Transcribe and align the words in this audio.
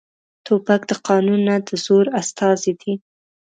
توپک 0.45 0.81
د 0.89 0.93
قانون 1.07 1.39
نه، 1.47 1.55
د 1.67 1.69
زور 1.85 2.05
استازی 2.21 2.73
دی. 2.81 2.93